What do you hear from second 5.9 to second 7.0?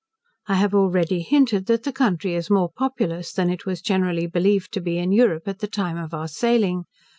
of our sailing.